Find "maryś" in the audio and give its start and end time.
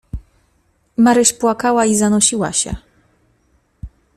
0.97-1.33